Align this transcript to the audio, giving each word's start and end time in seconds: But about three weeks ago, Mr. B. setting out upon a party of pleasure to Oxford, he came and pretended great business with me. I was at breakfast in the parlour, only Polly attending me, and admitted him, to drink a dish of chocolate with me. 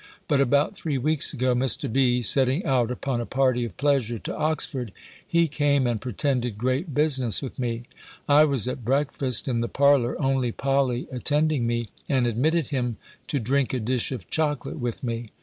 But 0.27 0.41
about 0.41 0.75
three 0.75 0.97
weeks 0.97 1.31
ago, 1.31 1.53
Mr. 1.53 1.85
B. 1.87 2.23
setting 2.23 2.65
out 2.65 2.89
upon 2.89 3.21
a 3.21 3.25
party 3.27 3.63
of 3.65 3.77
pleasure 3.77 4.17
to 4.17 4.35
Oxford, 4.35 4.91
he 5.27 5.47
came 5.47 5.85
and 5.85 6.01
pretended 6.01 6.57
great 6.57 6.91
business 6.91 7.43
with 7.43 7.59
me. 7.59 7.83
I 8.27 8.45
was 8.45 8.67
at 8.67 8.83
breakfast 8.83 9.47
in 9.47 9.61
the 9.61 9.69
parlour, 9.69 10.19
only 10.19 10.51
Polly 10.53 11.05
attending 11.11 11.67
me, 11.67 11.89
and 12.09 12.25
admitted 12.25 12.69
him, 12.69 12.97
to 13.27 13.39
drink 13.39 13.75
a 13.75 13.79
dish 13.79 14.11
of 14.11 14.27
chocolate 14.27 14.79
with 14.79 15.03
me. 15.03 15.29